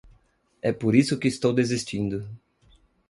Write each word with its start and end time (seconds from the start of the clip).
É 0.63 0.71
por 0.73 0.95
isso 0.95 1.19
que 1.19 1.27
estou 1.27 1.53
desistindo. 1.53 2.27